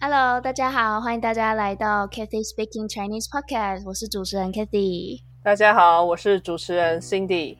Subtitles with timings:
[0.00, 5.22] Hello，大家好，欢迎大家来到 Kathy Speaking Chinese Podcast，我是主持人 Kathy。
[5.42, 7.56] 大家好，我是主持人 Cindy。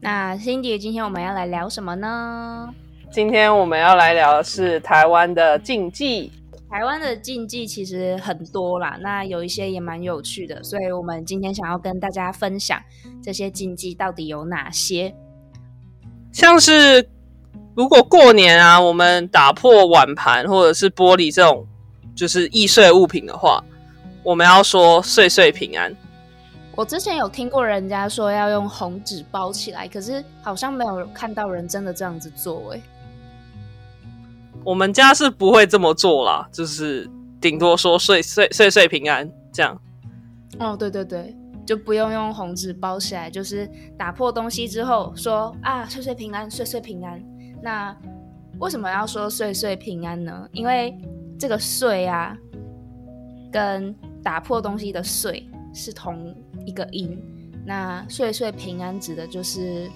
[0.00, 2.74] 那 Cindy，今天我们要来聊什么呢？
[3.12, 6.32] 今天我们要来聊的是台湾的禁忌。
[6.68, 12.82] 台湾的禁忌其实很多啦，那有一些也蛮有趣的，所以我们今天想要跟大家分享
[13.22, 15.14] 这些禁忌到底有哪些。
[16.32, 17.08] 像是
[17.80, 21.66] 如果过年啊，我们打破碗盘或者是玻璃这种
[22.14, 23.64] 就是易碎物品的话，
[24.22, 25.90] 我们要说岁岁平安。
[26.76, 32.82] 我之前有听过人家说要用红纸包起来，可是好像没有看到人真的这样子做诶。
[34.62, 37.08] 我们家是不会这么做啦，就是
[37.40, 39.80] 顶多说岁岁岁岁平安这样。
[40.58, 41.34] 哦，对对对，
[41.64, 47.18] 就不用用红纸包起来，就是打破东西之后说啊岁岁平安，岁岁平安。
[47.62, 47.96] 那
[48.58, 50.48] 为什么要说岁岁平安呢？
[50.52, 50.96] 因为
[51.38, 52.36] 这个岁啊，
[53.52, 56.34] 跟打破东西的岁是同
[56.66, 57.18] 一个音。
[57.64, 59.90] 那岁岁平安指的就是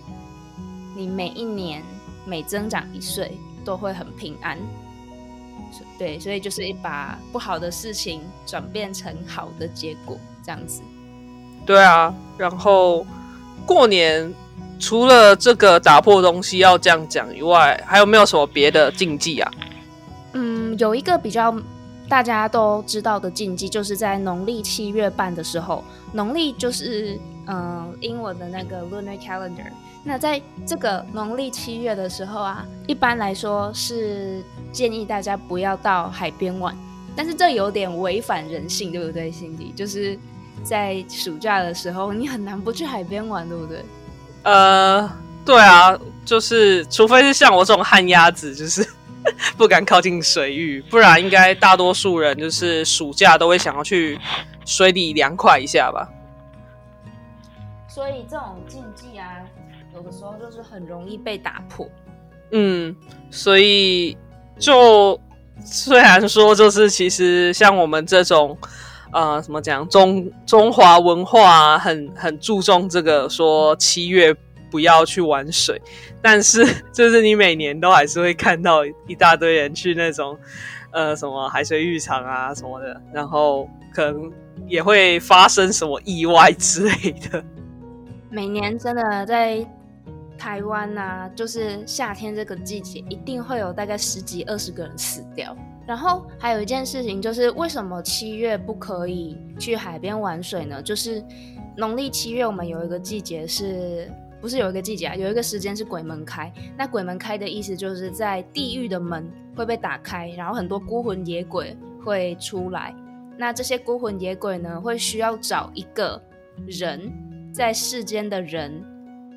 [0.96, 1.82] 你每一年
[2.26, 3.32] 每增长一岁。
[3.64, 4.58] 都会很平安，
[5.98, 10.82] 对，所以就是一把不好的事情转变成好的结果，这样子。
[11.64, 13.06] 对啊，然后
[13.64, 14.30] 过年
[14.78, 19.50] 除了这个打破东西要这样讲以外，还有没有什么别的禁忌啊？
[20.32, 21.54] 嗯，有一个比较
[22.08, 29.70] 大家都知道的禁忌，就是在农历七月半的时候，农历就是嗯英文的那个 lunar calendar。
[30.02, 36.76] 那在这个农历七月的时候啊，一般来说是建议大家不要到海边玩，
[37.16, 39.72] 但是这有点违反人性，对不对，辛迪？
[39.74, 40.18] 就是
[40.62, 43.82] 在暑假的时候，你很难不去海边玩，对不对？
[44.44, 45.10] 呃，
[45.44, 48.86] 对啊，就是除非是像我这种旱鸭子，就是
[49.58, 54.18] 不敢靠近水域，不然应该大多数人就是暑假都会想要去
[54.64, 56.08] 水里凉快一下吧。
[57.88, 59.26] 所以这种禁忌啊。
[59.94, 61.88] 有的时候就是很容易被打破，
[62.50, 62.92] 嗯，
[63.30, 64.18] 所以
[64.58, 65.16] 就
[65.64, 68.58] 虽然说就是其实像我们这种
[69.14, 74.34] 呃，怎么讲中中华文化很很注重这个说七月
[74.70, 75.80] 不要去玩水，
[76.20, 80.36] 但是 就是你每年都还是会看到一大堆人去那种
[80.90, 84.32] 呃什么海水浴场啊什么的，然后可能
[84.66, 87.42] 也会发生什么意外之类的。
[88.30, 89.64] 每年真的在。
[90.36, 95.56] 台湾呐，就是夏天这个季节，一定会有大概十几二十个人死掉。
[95.86, 100.82] 然后还有一件事情，就是为什么七月不可以去海边玩水呢？
[100.82, 101.22] 就是
[101.76, 105.14] 农历七月，我们有一个季节是不是有一个季节啊？
[105.14, 106.52] 有一个时间是鬼门开。
[106.76, 112.94] 那鬼门开的意思就是在地狱的门会被打开，然后很多孤魂野鬼会出来。
[113.36, 116.22] 那这些孤魂野鬼呢，会需要找一个
[116.66, 117.12] 人
[117.52, 118.84] 在世间的人。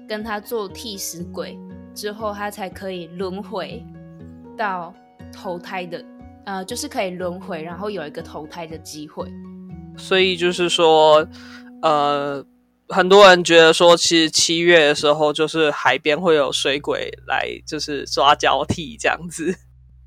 [0.09, 1.59] 跟他做替死鬼
[1.94, 3.85] 之后，他才可以轮回
[4.58, 4.94] 到
[5.34, 6.02] 投胎的，
[6.47, 9.30] 呃，就是可以轮回，然后有一个投胎的机会。
[9.97, 11.28] 所以就是说，
[11.81, 12.41] 呃，
[12.88, 19.53] 很多人觉得说，其实七月的时候，就是海边会有水鬼来，就是抓交替这样子。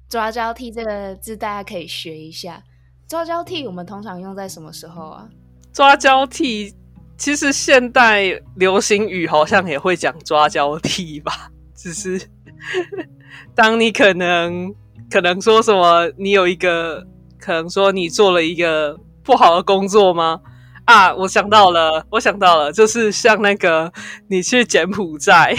[0.09, 2.63] 抓交替这个字大家可以学一下。
[3.07, 5.29] 抓交替我们通常用在什么时候啊？
[5.75, 6.75] 抓交替。
[7.19, 12.19] 其实现代流行语好像也会讲抓交替吧，只是
[13.55, 14.75] 当你可能
[15.11, 17.05] 可能说什么，你有一个
[17.39, 20.41] 可能说你做了一个不好的工作吗？
[20.85, 23.93] 啊，我想到了，我想到了，就是像那个
[24.29, 25.55] 你去柬埔寨，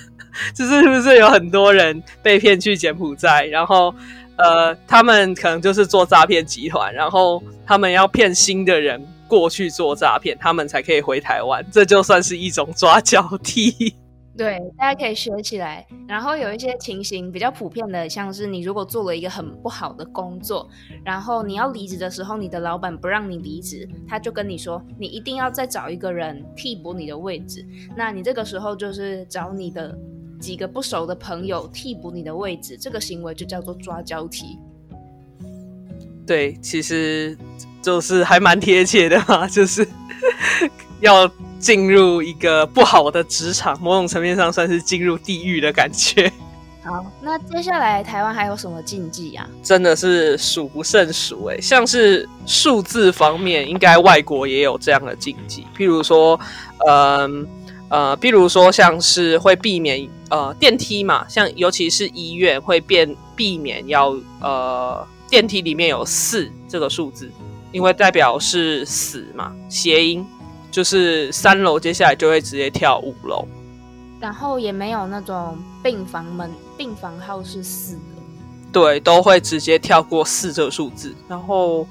[0.54, 3.94] 就是是不是有很多人被骗去柬埔寨，然后
[4.36, 9.06] 呃，他们可能就是做诈骗集团，然后他们要骗新的人。
[9.26, 13.92] 过去做诈骗，他们才可以回台湾，这就算是一种抓交替。
[14.36, 15.86] 对，大家可以学起来。
[16.08, 20.68] 然后有一些情形比较普遍的，像是你如果做了一个很不好的工作，
[21.04, 27.64] 然后你要离职的时候，你的老板不让你离职，他就跟你说，你一定要再找一个人替补你的位置。
[27.96, 29.96] 那你这个时候就是找你的
[30.40, 34.58] 几个不熟的朋友替补你的位置，这个行为就叫做抓交替。
[36.26, 37.36] 对，其实。
[37.82, 39.86] 就是还蛮贴切的嘛， 就是
[41.00, 41.30] 要
[41.64, 46.30] 进入一个不好的职场，某种层面上算是进入地狱的感觉。
[46.82, 49.48] 好，那接下来台湾还有什么禁忌啊？
[49.62, 56.38] 真的是数不胜数哎，像是数字方面，应该外国也有这样的禁忌，譬如说，
[56.86, 57.46] 嗯
[57.88, 65.06] 呃，譬如说像是会避免呃电梯嘛，像尤其是医院会变避免要呃。
[65.30, 67.28] 电梯里面有四这个数字，
[67.72, 70.24] 因为代表是死嘛，谐音
[70.74, 73.46] 就是三楼接下来就会直接跳五楼。
[74.20, 78.00] 然后也没有那种病房门病房号是四的，
[78.72, 81.86] 对，都会直接跳过四这个数字，然后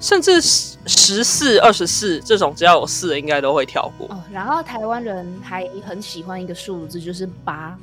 [0.00, 4.06] 甚至十四、二十四这种只要有四，应该都会跳过。
[4.10, 7.74] 哦，然后台湾人还很喜欢一个数字，就是八，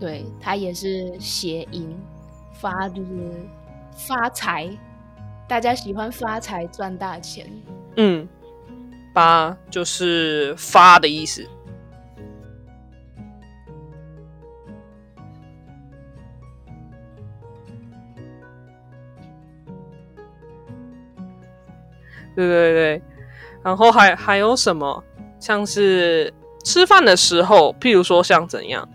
[0.00, 1.94] 对，它也是谐音，
[2.58, 3.08] 发就是
[4.08, 4.70] 发财，
[5.46, 7.46] 大家喜欢发财赚大钱。
[7.96, 8.26] 嗯，
[9.12, 11.46] 八就是发的意思。
[22.34, 23.02] 对对对，
[23.62, 25.04] 然后还还有什么？
[25.38, 26.32] 像是
[26.64, 28.88] 吃饭的时候，譬如说像怎样？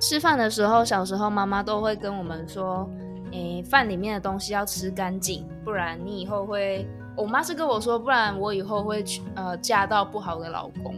[0.00, 2.90] 吃饭的时候，小时候妈妈都会跟我们说
[3.30, 6.84] ：“诶，饭里面的东西要吃干净，不然你以后会……
[7.16, 10.94] 我妈是跟我说，不然我以后会去呃嫁到不好的老公。”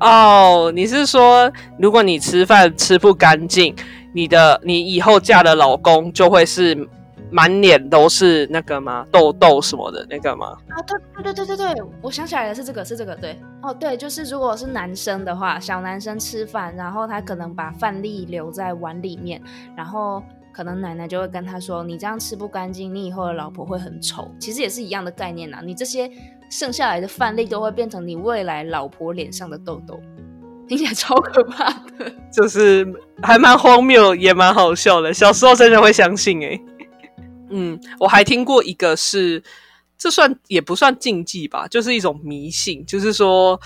[0.00, 3.74] 哦，你是说如果你吃饭吃不干净，
[4.12, 6.88] 你的你以后嫁的老公就会是？
[7.34, 9.06] 满脸都是那个吗？
[9.10, 10.48] 痘痘什么的那个吗？
[10.68, 19.40] 啊，对对对对对对，我想起来了，是这个，是这个，对，哦，对，就是如果是男生的话，小男生吃饭，然后他可能把饭粒留在碗里面，
[19.74, 20.22] 然后
[20.52, 26.10] 可能奶奶就会跟他说：“你这样吃不干净，你以后的老婆会很丑。”其实也是一样的概念呐，你这些
[26.50, 29.98] 剩下来的饭粒都会变成你未来老婆脸上的痘痘，
[30.68, 32.86] 听起来超可怕的， 就是
[33.22, 35.12] 还蛮荒谬，也蛮好笑的。
[35.14, 36.60] 小时候真的会相信哎。
[37.50, 39.42] 嗯，我还听过一个是，
[39.96, 43.60] 这算也不算禁忌吧，就是一种迷信，就是说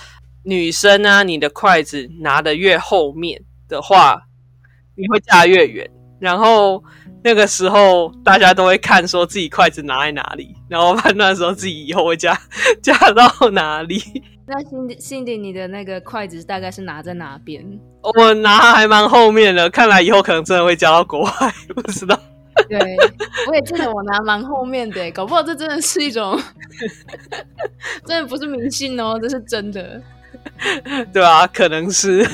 [0.45, 4.29] 女生啊，你的筷子拿的越后面的话，
[4.97, 5.91] 你会嫁越远。
[6.19, 6.83] 然后
[7.23, 12.39] 那个时候大家都会看说自己筷子拿在哪里，然后判断说自己以后会嫁
[12.83, 14.01] 嫁到哪里。
[14.49, 17.65] 那辛迪，辛迪，你的那个筷子大概是拿在哪边？
[18.17, 21.31] 我拿还蛮后面的，看来以后可能真的会嫁到国外，
[21.75, 22.17] 不知道。
[22.69, 22.79] 对，
[23.49, 26.41] 我也记得我拿蛮后面的，搞不好这真的是一种，
[28.07, 30.01] 真的不是迷信哦，这是真的。
[31.13, 32.27] 对啊，可能是，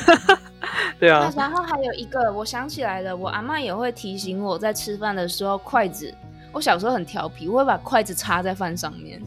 [0.99, 1.31] 对啊。
[1.35, 6.13] 然后还有一个，我想起来了，我阿妈也会提醒我在吃饭的时候，筷子，
[6.51, 9.21] 我小时候很调皮，我会把筷子插在饭上面。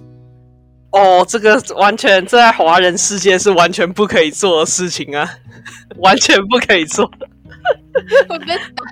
[0.93, 5.29] 哦，这个完全在华人世界是完全不可以做的事情啊，
[5.99, 7.05] 完全不可以做。
[8.29, 8.85] 会被打。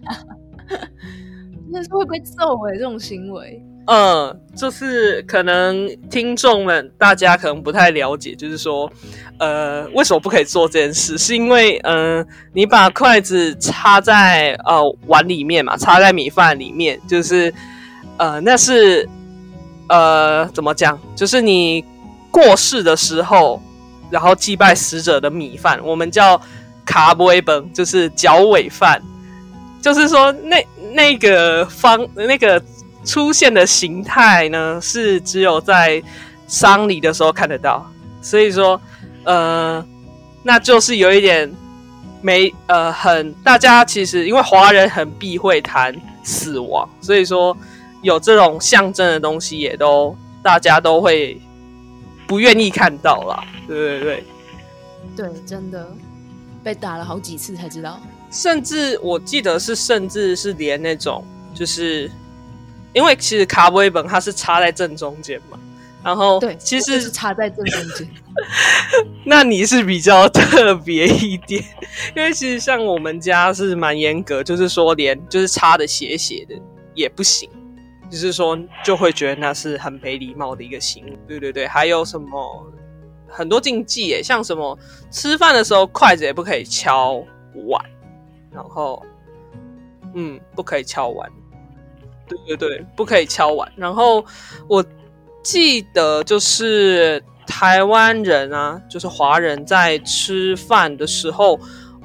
[1.70, 3.61] 那是会被揍哎，这种行为。
[3.86, 8.90] 嗯，就是可能听众们大家可能不太了解，就是说，
[9.38, 11.19] 呃，为什么不可以做这件事？
[11.19, 17.52] 是因为，嗯，你把筷子插在呃碗里面嘛，插在米饭里面，就是，
[18.16, 19.06] 呃，那是，
[19.90, 20.98] 呃，怎么讲？
[21.14, 21.84] 就是你
[22.30, 23.60] 过世的时候，
[24.10, 26.40] 然后祭拜死者的米饭，我们叫
[26.87, 29.02] 卡布本，就是脚尾饭。
[29.82, 32.58] 就是说，那那个方那个
[33.04, 36.02] 出现的形态呢，是只有在
[36.46, 37.90] 丧礼的时候看得到。
[38.22, 38.80] 所以说，
[39.24, 39.84] 呃，
[40.42, 41.52] 那就是有一点
[42.22, 47.54] 没呃很大家其实因为华人很避讳谈死亡，所以说
[48.00, 51.38] 有这种象征的东西也都大家都会
[52.26, 53.44] 不愿意看到啦。
[53.68, 54.25] 对对对，
[55.16, 55.87] 对，真的
[56.62, 58.00] 被打了好几次才知道。
[58.30, 61.23] 甚至我记得是，甚至是连那种，
[61.54, 62.11] 就是
[62.94, 65.58] 因为其实卡威本它是插在正中间嘛，
[66.02, 68.08] 然后对，其实是插在正中间。
[69.26, 71.62] 那你是比较特别一点，
[72.16, 76.54] 因为其实像我们家是蛮严格，就是说连就是插的斜斜的
[76.94, 77.50] 也不行，
[78.10, 81.18] 就是说就会觉得那是很没礼貌的一个行为。
[81.28, 82.66] 对对对，还有什么
[83.28, 84.78] 很多禁忌诶，像什么
[85.10, 87.24] 吃饭的时候筷子也不可以敲
[87.68, 87.84] 碗。
[88.52, 89.04] 然后，
[90.14, 91.28] 嗯，不可以敲碗。
[92.28, 93.71] 对对对，不可以敲碗。
[93.76, 94.25] 然后
[94.69, 94.85] 我
[95.43, 101.59] 记得就是台湾人啊，就是华人在吃饭的时候，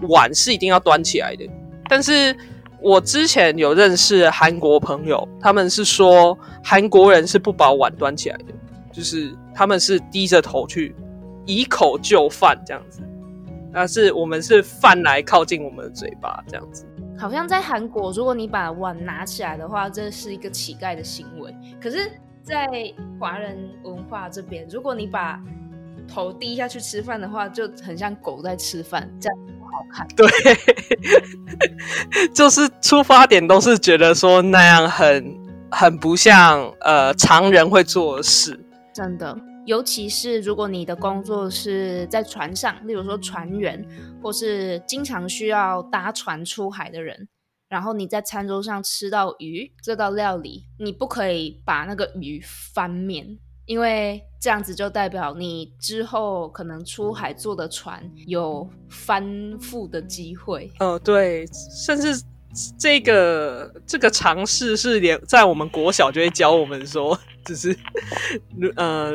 [0.09, 1.47] 碗是一定要端起来的。
[1.87, 2.35] 但是
[2.81, 8.53] 我之前有认识韩国朋友，他们是说韩国人是不把碗端起来的，
[8.91, 10.95] 就是他们是低着头去
[11.45, 13.01] 以口就饭这样子。
[13.71, 16.85] 那是我们是饭来靠近我们的嘴巴这样子，
[17.19, 21.53] 好像在韩国，如果你把碗拿起来的话，这是一个乞丐的行为。
[21.81, 22.09] 可是，
[22.41, 22.65] 在
[23.19, 25.37] 华人文化这边，如果你把
[26.07, 30.07] 头低下去吃饭的话，就很像狗在吃饭，这样不好看。
[30.15, 30.25] 对，
[32.33, 35.37] 就是出发点都是觉得说那样很
[35.69, 38.57] 很不像呃常人会做的事。
[38.93, 39.37] 真的，
[39.69, 43.85] 尤其是如果你的工作是在船上，例如说船员，
[44.19, 47.27] 或是经常需要搭船出海的人，
[47.69, 52.41] 然后你在餐桌上吃到鱼这道料理，你不可以把那个鱼
[52.73, 59.23] 翻面，因为这样子就代表你之后可能出海坐的船有翻
[59.59, 60.71] 覆的机会。
[60.79, 61.45] 哦，对，
[61.85, 62.19] 甚至
[62.79, 67.77] 这个这个尝试是连在我们国小就会教我们说，只是
[68.75, 69.13] 呃，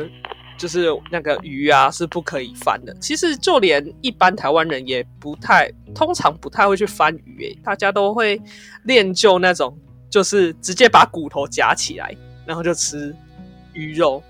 [0.57, 2.95] 就是那个鱼啊是不可以翻的。
[3.01, 8.41] 其实就连一般台湾人也不太，通常不太会去翻鱼，诶，大家都会
[8.83, 9.77] 练就那种，
[10.09, 13.15] 就是直接把骨头夹起来，然后就吃
[13.73, 14.21] 鱼肉。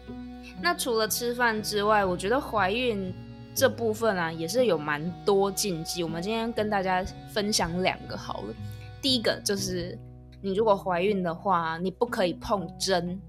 [0.61, 3.13] 那除了吃饭之外，我觉得怀孕
[3.53, 6.01] 这部分啊，也是有蛮多禁忌。
[6.03, 8.53] 我们今天跟大家分享两个好了。
[9.01, 9.97] 第一个就是，
[10.41, 13.19] 你如果怀孕的话，你不可以碰针，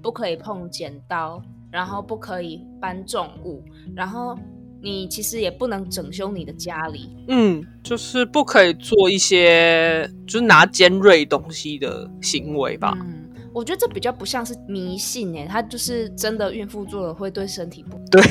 [0.00, 1.42] 不可以碰剪刀，
[1.74, 3.60] 然后不可以搬重物，
[3.96, 4.38] 然后
[4.80, 7.10] 你其实也不能整修你的家里。
[7.26, 12.96] 嗯，就是不可以做一些就是拿尖锐东西的行为吧。
[13.00, 17.98] 嗯，我觉得这比较不像是迷信诶，它就是真的孕妇做了会对身体不。
[18.08, 18.22] 对，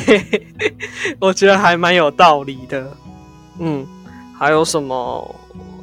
[1.19, 2.89] 我觉得还蛮有道理的。
[3.59, 3.85] 嗯，
[4.39, 5.35] 还有什么？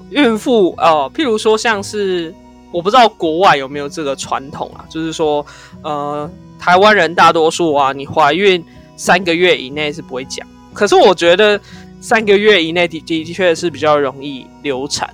[0.09, 2.35] 孕妇哦，譬如说像是
[2.73, 5.45] 我不知道国外有没有这个传统啊，就是说
[5.83, 6.29] 呃，
[6.61, 8.63] 台湾人大多数啊，你怀孕
[8.97, 10.47] 三个月以内是不会讲。
[10.75, 11.61] 可是我觉得
[12.01, 15.13] 三个月以内的的确是比较容易流产，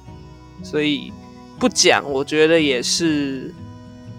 [0.62, 1.12] 所以
[1.58, 3.54] 不讲，我觉得也是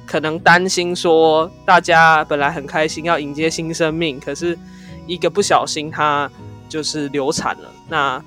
[0.06, 4.58] 可能担心说大家本来很开心要迎接新生命，可是
[5.06, 6.32] 一个不小心他
[6.70, 8.24] 就是流产了，那。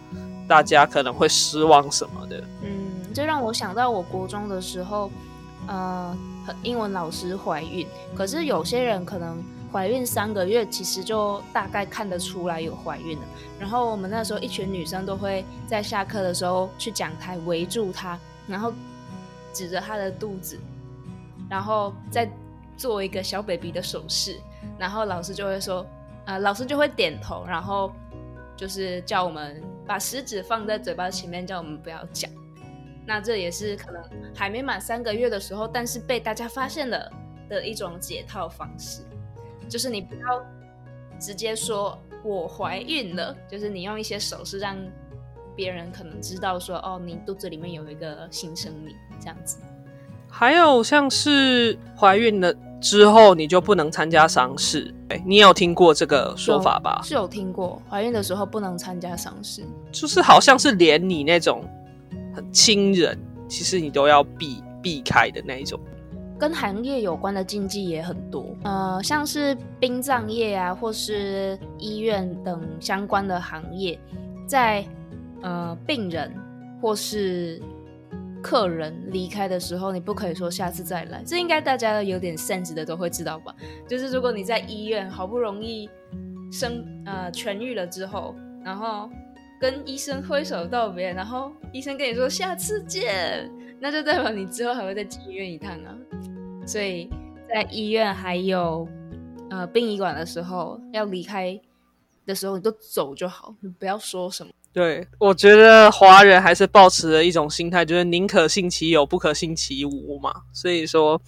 [0.50, 2.68] 大家可能会失望什么的，嗯，
[3.14, 5.08] 这让我想到我国中的时候，
[5.68, 6.12] 呃，
[6.62, 9.42] 英文老师怀孕，可是有些人可能
[9.72, 13.24] 怀孕三个月，其实就大概看得出来有怀孕了。
[13.58, 18.72] 然后我们那时候一群女生都会在下课的时候去讲台围住她，然后
[19.52, 20.58] 指着她的肚子，
[21.48, 22.30] 然后再
[22.76, 24.38] 做一个小 baby 的手势，
[24.78, 25.86] 然后老师就会说，
[26.24, 27.92] 呃，老师就会点头，然后。
[28.56, 32.30] 就是叫我们把食指放在嘴巴前面，叫我们不要讲。
[33.10, 34.00] 那这也是可能
[34.32, 37.10] 还没满三个月的时候，但是被大家发现了
[37.48, 39.02] 的一种解套方式，
[39.68, 40.40] 就是你不要
[41.18, 44.76] 直接说“我怀孕了”，就是你用一些手势让
[45.56, 49.58] 别人可能知道说：“哦，你肚子里面有一个新生命。”这样子。
[50.28, 54.94] 还有像是怀孕了之后，你就不能参加丧事。
[55.08, 57.00] 哎，你有听过这个说法吧？
[57.02, 61.64] 是有听过，怀孕的时候不能参加丧事，就是好像是连你那种
[62.34, 63.18] 很亲人，
[63.48, 65.78] 其实你都要避避开的那一种。
[66.38, 73.98] 跟行业有关的禁忌也很多，呃，像是殡葬业啊，或是医院等相关的行业，
[74.46, 74.84] 在
[75.42, 76.32] 呃病人
[76.80, 77.60] 或是。
[78.42, 83.54] 客人离开的时候，你不可以说下次再来，这应该大家有点 sense 的都会知道吧？
[83.86, 85.86] 就是如果你在医院好不容易
[86.50, 88.34] 生呃痊愈了之后，
[88.64, 89.10] 然后
[89.60, 93.48] 跟医生挥手道别，然后医生跟你说下次见，
[93.78, 95.94] 那就代表你之后还会再进医院一趟啊。
[96.66, 97.10] 所以
[97.46, 98.88] 在医院还有
[99.50, 101.60] 呃殡仪馆的时候，要离开
[102.24, 104.50] 的时候，你都走就好，你不要说什么。
[104.72, 110.32] 对，我觉得华人还是保持了一种心态，就是宁可信其有，不可信其无嘛。
[110.52, 111.20] 所以说，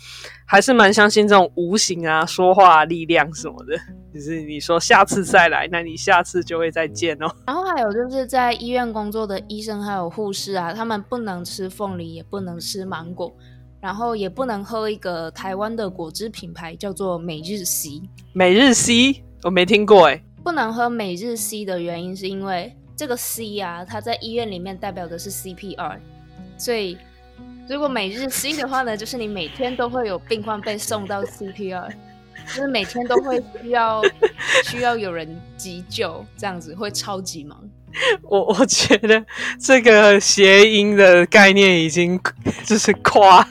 [0.47, 3.77] 还是蛮相信这种无形啊、说话力量什么的。
[4.15, 7.27] 就是你说下次再来，那你下次就会再见哦。
[7.45, 13.35] 然后还有就是在医院工作的医生还有护士啊，他们不能吃凤梨，也不能吃芒果，
[13.81, 18.03] 然后也不能喝一个台湾的果汁品牌叫做每日 C。
[18.33, 22.73] 每日 C 我没听过哎，不能喝每日 C 的原因是因为。
[22.97, 25.99] 这个 C 啊，它在医院里面代表的是 CPR，
[26.57, 26.97] 所以
[27.69, 31.91] 如果每日 C 的话呢，就是你每天都会有病患被送到 CPR，
[32.47, 34.03] 就是每天都会需要
[34.65, 37.59] 需要有人急救，这样子会超级忙。
[38.23, 39.25] 我我觉得
[39.61, 42.21] 这个谐音的概念已经
[42.65, 43.47] 就是夸。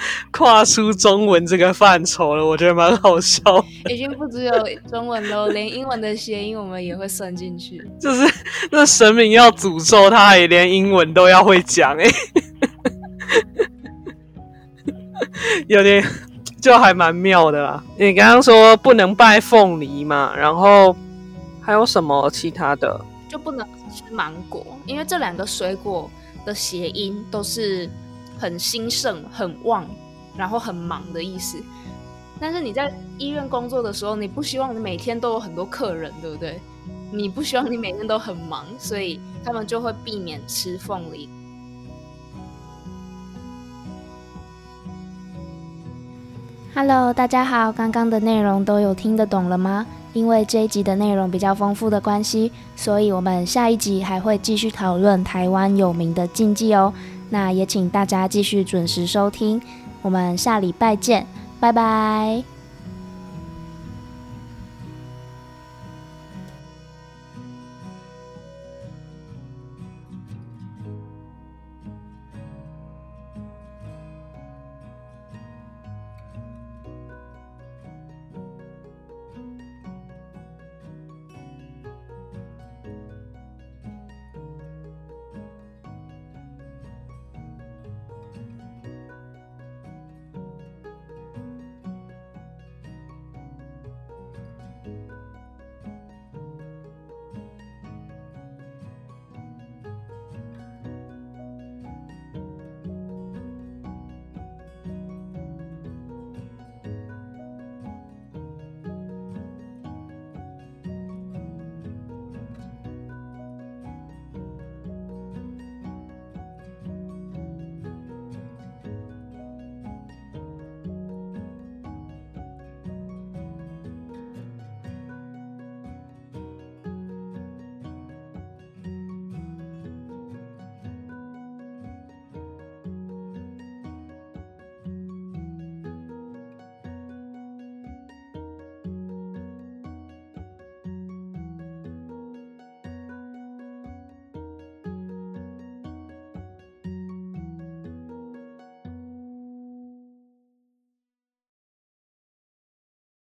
[0.32, 3.42] 跨出中文这个范畴了，我觉得蛮好笑。
[3.90, 4.52] 已经不只有
[4.90, 7.86] 中文喽，连英文的谐音我们也会算进去。
[8.00, 8.32] 就是
[8.72, 12.10] 那神明要诅咒他，也连英文都要会讲哎，
[15.68, 16.04] 有点
[16.60, 17.82] 就还蛮妙的啦。
[17.98, 20.96] 你刚刚说不能拜凤梨嘛，然后
[21.60, 23.00] 还有什么其他的？
[23.28, 26.10] 就不能吃芒果，因为这两个水果
[26.44, 27.88] 的谐音都是。
[28.40, 29.86] 很兴盛、很旺
[30.34, 31.58] 然后很忙的意思。
[32.40, 36.58] 但是你在医院工作的时候，你不希望你每天都有很多客人，对不对？
[37.12, 41.28] 你不希望你每天都很忙，所以他们就会避免吃凤梨。
[46.74, 49.86] Hello，大家好，刚刚的内容都有听得懂了吗？
[50.12, 56.92] 因为这一集的内容比较丰富的关系，所以我们下一集还会继续讨论台湾有名的禁忌哦。
[57.30, 59.60] 那也请大家继续准时收听，
[60.02, 61.26] 我们下礼拜见。
[61.58, 62.59] 拜拜。